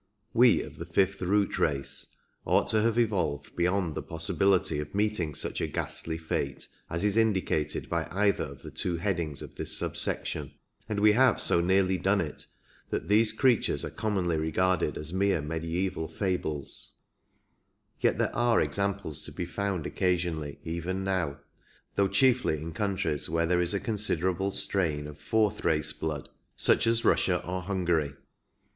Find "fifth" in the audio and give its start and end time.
0.87-1.21